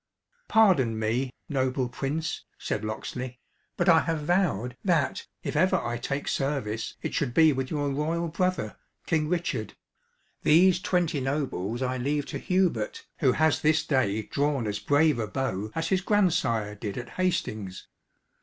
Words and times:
"Pardon 0.47 0.97
me, 0.97 1.31
noble 1.47 1.87
Prince," 1.87 2.43
said 2.57 2.83
Locksley; 2.83 3.39
"but 3.77 3.87
I 3.87 3.99
have 3.99 4.23
vowed, 4.23 4.75
that, 4.83 5.27
if 5.43 5.55
ever 5.55 5.75
I 5.77 5.99
take 5.99 6.27
service, 6.27 6.95
it 7.03 7.13
should 7.13 7.35
be 7.35 7.53
with 7.53 7.69
your 7.69 7.87
royal 7.91 8.27
brother, 8.27 8.77
King 9.05 9.29
Richard. 9.29 9.75
These 10.41 10.79
twenty 10.81 11.19
nobles 11.21 11.83
I 11.83 11.97
leave 11.97 12.25
to 12.33 12.39
Hubert, 12.39 13.05
who 13.19 13.33
has 13.33 13.61
this 13.61 13.85
day 13.85 14.23
drawn 14.23 14.65
as 14.65 14.79
brave 14.79 15.19
a 15.19 15.27
bow 15.27 15.69
as 15.75 15.89
his 15.89 16.01
grandsire 16.01 16.73
did 16.73 16.97
at 16.97 17.09
Hastings. 17.21 17.87